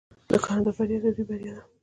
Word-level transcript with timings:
د 0.29 0.31
کاناډا 0.45 0.71
بریا 0.77 0.97
د 1.03 1.05
دوی 1.15 1.25
بریا 1.29 1.51
ده. 1.55 1.63